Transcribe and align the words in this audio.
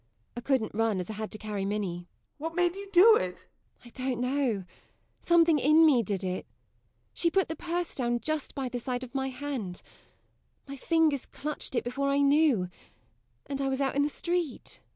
I 0.35 0.41
couldn't 0.41 0.73
run, 0.73 0.99
as 0.99 1.11
I 1.11 1.13
had 1.13 1.29
to 1.29 1.37
carry 1.37 1.63
Minnie. 1.63 1.99
JOE. 1.99 2.05
What 2.39 2.55
made 2.55 2.75
you 2.75 2.89
do 2.91 3.17
it? 3.17 3.45
MARY. 3.85 3.85
I 3.85 3.89
don't 3.89 4.19
know 4.19 4.63
something 5.19 5.59
in 5.59 5.85
me 5.85 6.01
did 6.01 6.23
it 6.23 6.47
She 7.13 7.29
put 7.29 7.47
the 7.49 7.55
purse 7.55 7.93
down 7.93 8.19
just 8.19 8.55
by 8.55 8.67
the 8.67 8.79
side 8.79 9.03
of 9.03 9.13
my 9.13 9.29
hand 9.29 9.83
my 10.67 10.75
fingers 10.75 11.27
clutched 11.27 11.75
it 11.75 11.83
before 11.83 12.09
I 12.09 12.17
knew 12.21 12.67
and 13.45 13.61
I 13.61 13.67
was 13.69 13.79
out 13.79 13.95
in 13.95 14.01
the 14.01 14.09
street. 14.09 14.81